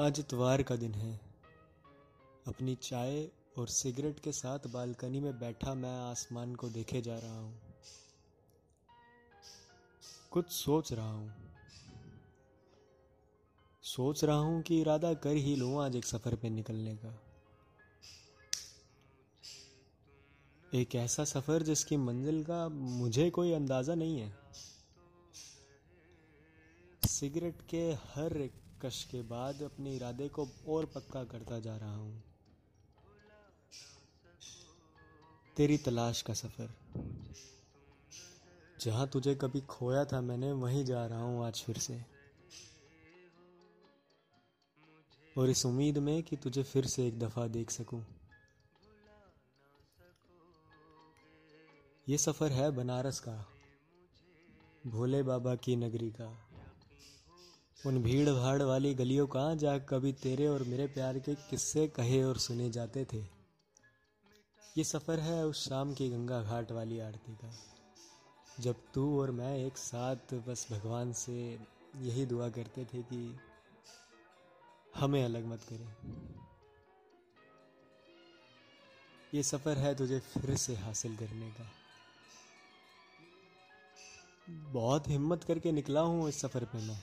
आज 0.00 0.18
इतवार 0.18 0.62
का 0.62 0.76
दिन 0.76 0.94
है। 0.94 1.20
अपनी 2.46 2.74
चाय 2.74 3.28
और 3.58 3.68
सिगरेट 3.68 4.20
के 4.20 4.32
साथ 4.32 4.58
बालकनी 4.66 5.20
में 5.20 5.38
बैठा 5.38 5.74
मैं 5.74 6.10
आसमान 6.10 6.54
को 6.54 6.68
देखे 6.68 7.00
जा 7.00 7.18
रहा 7.18 7.38
हूँ। 7.38 7.60
कुछ 10.30 10.50
सोच 10.50 10.92
रहा 10.92 11.10
हूँ। 11.10 11.32
सोच 13.82 14.24
रहा 14.24 14.36
हूँ 14.36 14.62
कि 14.62 14.80
इरादा 14.80 15.14
कर 15.14 15.30
ही 15.30 15.56
लूँ 15.56 15.82
आज 15.84 15.96
एक 15.96 16.04
सफ़र 16.04 16.34
पे 16.34 16.50
निकलने 16.50 16.96
का। 16.96 17.20
एक 20.74 20.94
ऐसा 20.94 21.24
सफ़र 21.24 21.62
जिसकी 21.62 21.96
मंजिल 21.96 22.44
का 22.44 22.68
मुझे 22.68 23.30
कोई 23.30 23.52
अंदाज़ा 23.52 23.94
नहीं 23.94 24.20
है। 24.20 24.32
सिगरेट 27.08 27.62
के 27.70 27.90
हर 27.92 28.36
एक 28.36 28.52
कश 28.82 29.02
के 29.04 29.22
बाद 29.22 29.62
अपने 29.62 29.94
इरादे 29.96 30.28
को 30.28 30.48
और 30.68 30.84
पक्का 30.84 31.24
करता 31.24 31.58
जा 31.60 31.76
रहा 31.76 31.96
हूँ। 31.96 32.22
तेरी 35.56 35.78
तलाश 35.78 36.22
का 36.22 36.34
सफ़र। 36.34 36.68
जहाँ 38.80 39.06
तुझे 39.08 39.34
कभी 39.34 39.60
खोया 39.60 40.04
था 40.04 40.20
मैंने, 40.20 40.52
वहीं 40.52 40.84
जा 40.84 41.06
रहा 41.06 41.22
हूँ 41.22 41.44
आज 41.46 41.62
फिर 41.62 41.78
से। 41.78 42.00
और 45.36 45.50
इस 45.50 45.66
उम्मीद 45.66 45.98
में 45.98 46.22
कि 46.22 46.36
तुझे 46.36 46.62
फिर 46.62 46.86
से 46.86 47.06
एक 47.06 47.18
दफ़ा 47.18 47.46
देख 47.48 47.70
सकूँ। 47.70 48.04
ये 52.06 52.18
सफ़र 52.18 52.52
है 52.52 52.70
बनारस 52.70 53.20
का, 53.20 53.34
भोले 54.86 55.22
बाबा 55.22 55.54
की 55.54 55.76
नगरी 55.76 56.10
का। 56.10 56.49
उन 57.86 58.02
भीड़ 58.02 58.30
भाड़ 58.30 58.62
वाली 58.62 58.92
गलियों 58.94 59.26
का, 59.26 59.54
जहाँ 59.54 59.80
कभी 59.80 60.12
तेरे 60.12 60.46
और 60.46 60.62
मेरे 60.62 60.86
प्यार 60.86 61.18
के 61.18 61.34
किस्से 61.50 61.86
कहे 61.88 62.22
और 62.22 62.38
सुने 62.38 62.68
जाते 62.70 63.04
थे। 63.12 63.18
ये 64.76 64.84
सफ़र 64.84 65.20
है 65.20 65.44
उस 65.46 65.64
शाम 65.68 65.94
की 65.94 66.08
गंगा 66.08 66.40
घाट 66.42 66.72
वाली 66.72 66.98
आरती 67.00 67.34
का, 67.34 67.52
जब 68.60 68.82
तू 68.94 69.20
और 69.20 69.30
मैं 69.30 69.56
एक 69.56 69.78
साथ 69.78 70.34
बस 70.48 70.66
भगवान 70.72 71.12
से 71.12 71.58
यही 71.96 72.26
दुआ 72.26 72.48
करते 72.48 72.84
थे 72.84 73.02
कि 73.02 73.38
हमें 74.94 75.22
अलग 75.24 75.46
मत 75.46 75.62
करें। 75.62 75.88
ये 79.34 79.42
सफ़र 79.42 79.78
है 79.78 79.94
तुझे 79.94 80.18
फिर 80.20 80.56
से 80.56 80.74
हासिल 80.76 81.16
करने 81.16 81.50
का। 81.50 81.70
बहुत 84.72 85.08
हिम्मत 85.08 85.44
करके 85.44 85.72
निकला 85.72 86.00
हूँ 86.02 86.28
इस 86.28 86.40
सफ़र 86.40 86.64
पे 86.64 86.78
मैं। 86.78 86.98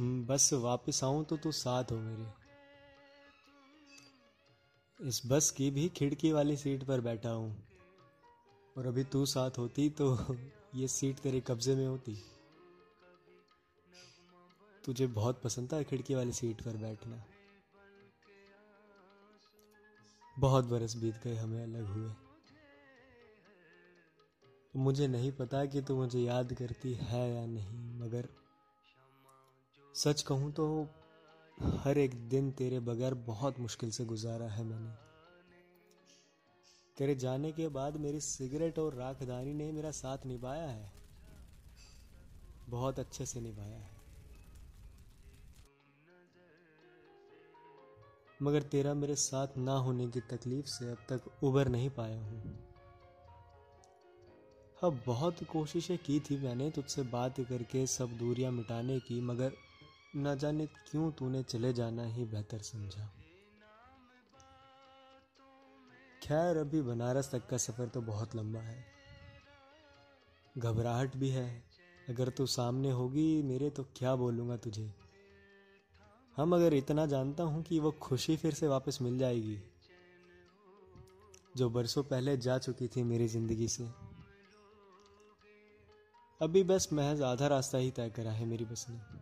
बस 0.00 0.52
वापस 0.52 1.04
आऊँ 1.04 1.24
तो 1.24 1.36
तू 1.36 1.52
साथ 1.52 1.84
हो 1.84 1.96
मेरे। 1.96 2.26
इस 5.08 5.22
बस 5.26 5.50
की 5.50 5.70
भी 5.70 5.88
खिड़की 5.88 6.32
वाली 6.32 6.56
सीट 6.56 6.84
पर 6.84 7.00
बैठा 7.00 7.30
हूँ। 7.30 7.62
और 8.78 8.86
अभी 8.86 9.04
तू 9.04 9.26
साथ 9.26 9.50
होती 9.58 9.90
तो 9.90 10.36
ये 10.74 10.88
सीट 10.88 11.18
तेरे 11.18 11.40
कब्जे 11.40 11.74
में 11.74 11.86
होती। 11.86 12.18
तुझे 14.84 15.06
बहुत 15.06 15.42
पसंद 15.42 15.72
था 15.72 15.82
खिड़की 15.82 16.14
वाली 16.14 16.32
सीट 16.32 16.62
पर 16.62 16.76
बैठना। 16.76 17.24
बहुत 20.38 20.64
बरस 20.64 20.96
बीत 20.96 21.14
गए 21.24 21.36
हमें 21.36 21.62
अलग 21.62 21.84
हुए। 21.86 22.12
मुझे 24.76 25.06
नहीं 25.06 25.32
पता 25.32 25.64
कि 25.64 25.82
तू 25.82 25.96
मुझे 25.96 26.20
याद 26.20 26.52
करती 26.52 26.94
है 26.94 27.34
या 27.34 27.46
नहीं, 27.46 28.00
मगर 28.00 28.28
सच 29.94 30.22
कहूँ 30.22 30.52
तो 30.52 30.88
हर 31.62 31.98
एक 31.98 32.28
दिन 32.28 32.50
तेरे 32.50 32.80
बगैर 32.80 33.14
बहुत 33.14 33.60
मुश्किल 33.60 33.90
से 33.90 34.04
गुजारा 34.04 34.46
है 34.46 34.64
मैंने। 34.64 34.90
तेरे 36.96 37.14
जाने 37.14 37.52
के 37.52 37.68
बाद 37.68 37.96
मेरी 37.96 38.20
सिगरेट 38.20 38.78
और 38.78 38.94
राखदानी 38.94 39.54
ने 39.54 39.72
मेरा 39.72 39.90
साथ 39.90 40.18
निभाया 40.26 40.66
है। 40.66 40.92
बहुत 42.68 42.98
अच्छे 42.98 43.26
से 43.26 43.40
निभाया 43.40 43.78
है। 43.78 43.90
मगर 48.42 48.62
तेरा 48.62 48.94
मेरे 48.94 49.16
साथ 49.16 49.46
ना 49.56 49.72
होने 49.72 50.08
की 50.08 50.20
तकलीफ़ 50.20 50.66
से 50.66 50.90
अब 50.90 51.06
तक 51.08 51.44
उबर 51.44 51.68
नहीं 51.68 51.90
पाया 51.90 52.20
हूँ। 52.20 52.58
अब 54.84 55.02
बहुत 55.06 55.44
कोशिशें 55.44 55.98
की 55.98 56.20
थी 56.20 56.36
मैंने 56.36 56.70
तुझसे 56.70 57.02
बात 57.02 57.40
करके 57.40 57.86
सब 57.86 58.18
दूरियाँ 58.18 58.52
मिटाने 58.52 59.00
की, 59.00 59.20
मगर 59.20 59.52
न 60.16 60.34
जाने 60.36 60.66
क्यों 60.66 61.10
तूने 61.12 61.42
चले 61.42 61.72
जाना 61.72 62.04
ही 62.04 62.24
बेहतर 62.24 62.58
समझा। 62.58 63.06
खैर, 66.22 66.56
अभी 66.56 66.82
बनारस 66.82 67.30
तक 67.30 67.46
का 67.46 67.56
सफ़र 67.56 67.88
तो 67.88 68.00
बहुत 68.00 68.36
लंबा 68.36 68.60
है। 68.60 68.84
घबराहट 70.58 71.16
भी 71.16 71.28
है। 71.28 71.46
अगर 72.08 72.28
तू 72.28 72.46
सामने 72.46 72.90
होगी, 72.90 73.42
मेरे 73.42 73.70
तो 73.70 73.84
क्या 73.96 74.14
बोलूँगा 74.16 74.56
तुझे? 74.56 74.92
हम 76.36 76.54
अगर 76.54 76.74
इतना 76.74 77.06
जानता 77.06 77.42
हूँ 77.42 77.62
कि 77.62 77.78
वो 77.80 77.90
खुशी 77.92 78.36
फिर 78.36 78.54
से 78.54 78.68
वापस 78.68 78.98
मिल 79.02 79.18
जाएगी, 79.18 79.58
जो 81.56 81.70
बरसों 81.70 82.02
पहले 82.02 82.36
जा 82.36 82.58
चुकी 82.58 82.88
थी 82.88 83.02
मेरी 83.02 83.28
ज़िंदगी 83.28 83.68
से। 83.68 83.88
अभी 86.40 86.62
बस 86.62 86.88
महज 86.92 87.22
आधा 87.22 87.46
रास्ता 87.46 87.78
ही 87.78 87.90
तय 87.90 88.10
करा 88.10 88.32
है 88.32 88.46
मेरी 88.46 88.64
बस 88.64 88.86
ने। 88.90 89.21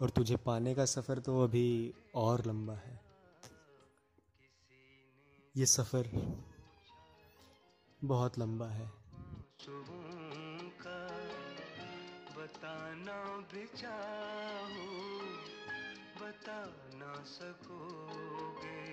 और 0.00 0.10
तुझे 0.10 0.36
पाने 0.36 0.74
का 0.74 0.84
सफ़र 0.84 1.18
तो 1.18 1.42
अभी 1.44 1.94
और 2.14 2.46
लंबा 2.46 2.74
है। 2.74 3.00
ये 5.56 5.66
सफ़र 5.66 6.08
बहुत 8.04 8.38
लंबा 8.38 8.66
है। 8.66 8.98
बताना 12.38 13.36
भी 13.52 13.66
चाहो, 13.66 15.20
बता 16.20 16.58
ना 16.94 17.24
सकोगे। 17.24 18.87